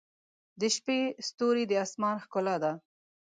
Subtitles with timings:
[0.59, 2.71] •د شپې ستوري د آسمان ښکلا ده.